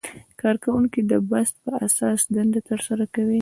[0.41, 3.29] کارکوونکي د بست په اساس دنده ترسره کوي.